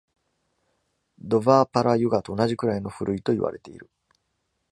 [1.19, 3.87] ドヴァーパラ・ユガと同じくらいの古いと言われている。